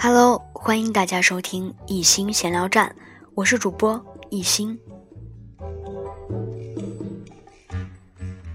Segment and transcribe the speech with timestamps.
[0.00, 2.94] Hello，欢迎大家收听一心闲聊站，
[3.34, 4.00] 我是主播
[4.30, 4.78] 一心。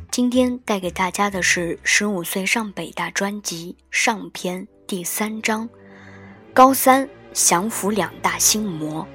[0.10, 5.68] 今天带给大家的是《十五岁上北大》专辑上篇第三章：
[6.54, 9.06] 高三降服两大心魔。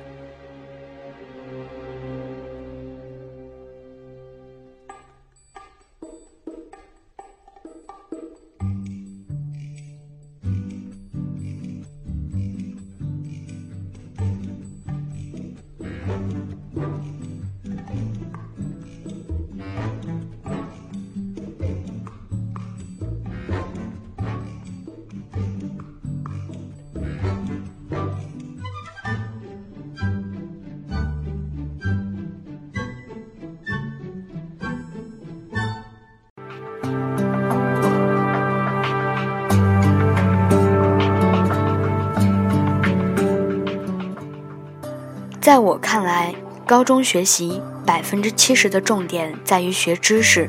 [45.49, 46.35] 在我看来，
[46.67, 50.47] 高中学习百分之七十的重点在于学知识，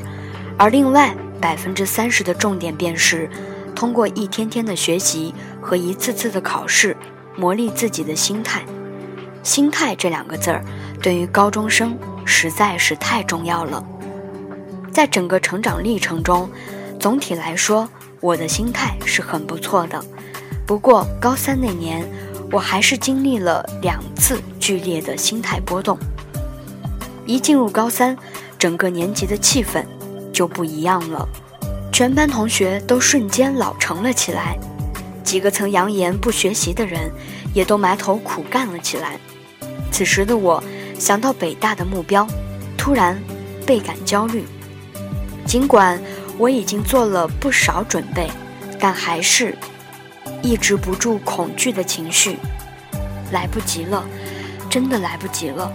[0.57, 3.29] 而另外百分之三十的重点便是
[3.73, 6.97] 通过一天天的学习和一次次的考试，
[7.37, 8.61] 磨砺自己的心态。
[9.41, 10.61] 心态这两个字儿，
[11.01, 13.81] 对于高中生实在是太重要了。
[14.91, 16.51] 在整个成长历程中，
[16.99, 17.87] 总体来说，
[18.19, 20.03] 我的心态是很不错的。
[20.65, 22.05] 不过高三那年，
[22.51, 25.97] 我还是经历了两次剧烈的心态波动。
[27.25, 28.17] 一进入高三，
[28.57, 29.85] 整个年级的气氛
[30.33, 31.27] 就不一样了，
[31.91, 34.57] 全班同学都瞬间老成了起来，
[35.23, 37.11] 几个曾扬言不学习的人，
[37.53, 39.19] 也都埋头苦干了起来。
[39.91, 40.63] 此时的我，
[40.97, 42.27] 想到北大的目标，
[42.75, 43.21] 突然
[43.65, 44.43] 倍感焦虑。
[45.45, 46.01] 尽管
[46.37, 48.27] 我已经做了不少准备，
[48.79, 49.55] 但还是。
[50.41, 52.37] 抑制不住恐惧的情绪，
[53.31, 54.03] 来不及了，
[54.69, 55.71] 真的来不及了。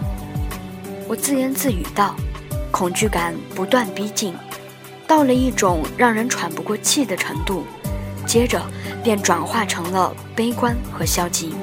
[1.06, 2.14] 我自言自语道，
[2.70, 4.34] 恐惧感不断逼近，
[5.06, 7.64] 到了一种让人喘不过气的程度，
[8.26, 8.60] 接着
[9.02, 11.54] 便转化成了悲观和消极。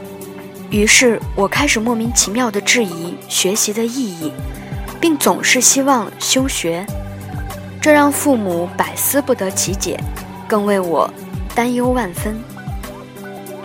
[0.69, 4.31] 于是我开始莫名其妙地质疑学习的意义，
[5.02, 6.85] 并总是希望休学，
[7.81, 10.00] 这让父母百思不得其解，
[10.47, 11.12] 更为我
[11.53, 12.40] 担忧万分。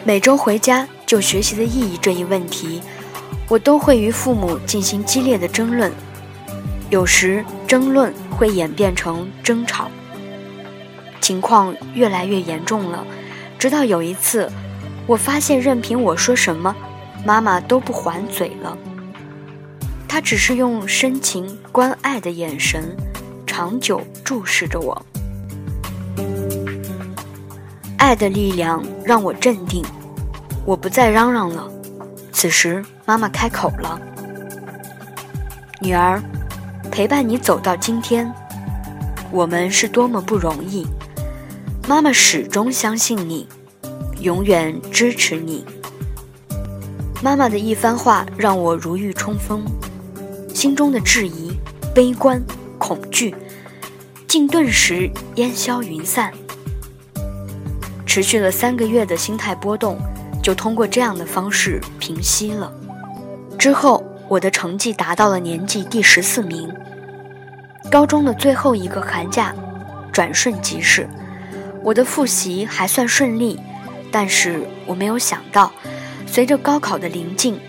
[0.06, 2.80] 每周回家就学习的意义这一问题，
[3.48, 5.90] 我都会与父母进行激烈的争论，
[6.90, 9.90] 有时争论会演变成争吵，
[11.20, 13.04] 情况越来越严重了。
[13.58, 14.48] 直到有一次，
[15.08, 16.72] 我发现任凭我说什么，
[17.24, 18.78] 妈妈都不还嘴了，
[20.06, 22.96] 她只是用深情关爱的眼神，
[23.44, 25.04] 长久注视着我。
[27.98, 29.84] 爱的力量让我镇定，
[30.64, 31.68] 我不再嚷嚷了。
[32.32, 34.00] 此时，妈妈开口了
[35.80, 36.22] ：“女儿，
[36.90, 38.30] 陪伴你走到今天，
[39.30, 40.86] 我们是多么不容易。
[41.88, 43.48] 妈妈始终相信你，
[44.20, 45.64] 永远支持你。”
[47.22, 49.64] 妈妈的一番话让我如沐春风，
[50.54, 51.50] 心中的质疑、
[51.94, 52.40] 悲观、
[52.78, 53.34] 恐惧，
[54.28, 56.30] 竟顿时烟消云散。
[58.16, 59.98] 持续了三个月的心态波动，
[60.42, 62.72] 就通过这样的方式平息了。
[63.58, 66.74] 之后，我的成绩达到了年级第十四名。
[67.90, 69.54] 高中的最后一个寒假，
[70.10, 71.06] 转瞬即逝。
[71.82, 73.60] 我的复习还算顺利，
[74.10, 75.70] 但是我没有想到，
[76.26, 77.60] 随着高考的临近，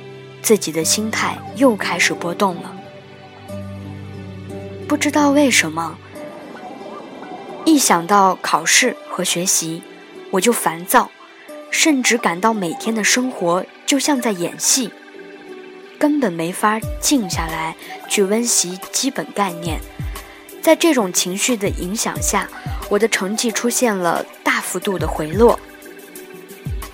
[0.41, 2.73] 自己的心态又开始波动了。
[4.87, 5.97] 不知道为什么，
[7.65, 9.83] 一想到考试和学习，
[10.31, 11.09] 我就烦躁，
[11.71, 14.91] 甚至感到每天的生活就像在演戏，
[15.97, 17.75] 根本没法静下来
[18.09, 19.79] 去温习基本概念。
[20.61, 22.49] 在这种情绪的影响下，
[22.89, 25.57] 我的成绩出现了大幅度的回落。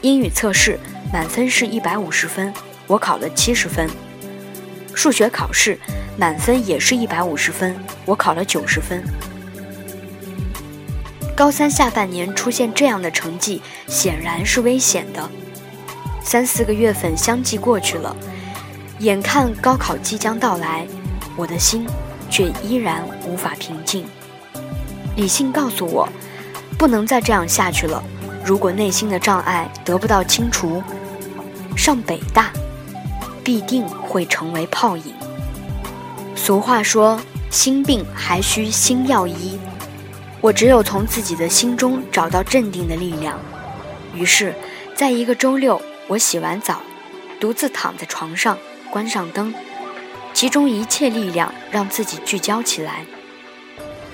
[0.02, 0.78] 英语测试
[1.12, 2.54] 满分是一百五十分，
[2.86, 3.88] 我考了七十分；
[4.94, 5.80] 数学考试
[6.18, 7.76] 满分也是一百五十分，
[8.06, 9.04] 我考了九十分。
[11.36, 15.30] 高三下半年出现这样的成绩，显然是危险的。
[16.24, 18.16] 三四个月份相继过去了，
[19.00, 20.86] 眼看高考即将到来，
[21.36, 21.88] 我的心
[22.30, 24.06] 却依然无法平静。
[25.16, 26.08] 理性告诉我，
[26.78, 28.04] 不能再这样下去了。
[28.46, 30.84] 如果内心的障碍得不到清除，
[31.76, 32.52] 上北大
[33.44, 35.14] 必定会成为泡影。
[36.36, 37.20] 俗话说，
[37.50, 39.58] 心病还需心药医。
[40.44, 43.40] 我只有从自己的心中找到镇定的力量。
[44.14, 44.54] 于是，
[44.94, 46.82] 在一个周六，我洗完澡，
[47.40, 48.58] 独自躺在床上，
[48.92, 49.54] 关上灯，
[50.34, 53.06] 集中一切力量让自己聚焦起来。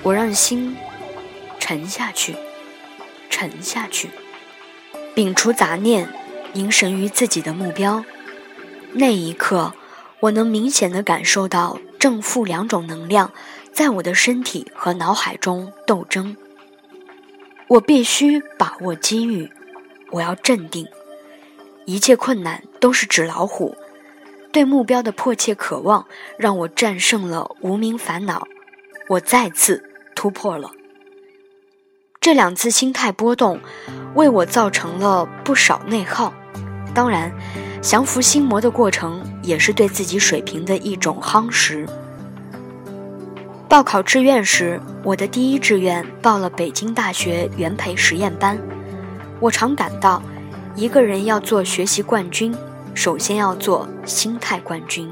[0.04, 0.76] 我让心
[1.58, 2.36] 沉下去，
[3.28, 4.08] 沉下去，
[5.16, 6.08] 摒除杂念，
[6.52, 8.04] 凝神于自己的目标。
[8.92, 9.74] 那一刻，
[10.20, 13.32] 我能明显的感受到正负两种能量
[13.80, 16.36] 在我的身体和脑海中斗争。
[17.66, 19.50] 我必须把握机遇，
[20.10, 20.86] 我要镇定。
[21.86, 23.74] 一切困难都是纸老虎，
[24.52, 26.04] 对目标的迫切渴望
[26.36, 28.46] 让我战胜了无名烦恼，
[29.08, 29.82] 我再次。
[30.14, 30.70] 突破了。
[32.20, 33.58] 这两次心态波动，
[34.14, 36.34] 为我造成了不少内耗。
[36.94, 37.32] 当然，
[37.80, 41.88] 降服心魔的过程也是对自己水平的一种夯实。
[43.70, 48.58] 报考志愿时，我的第一志愿报了北京大学元培实验班。
[49.38, 50.20] 我常感到，
[50.74, 52.52] 一个人要做学习冠军，
[52.94, 55.08] 首先要做心态冠军。